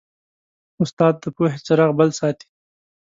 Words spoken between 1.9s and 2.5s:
بل ساتي.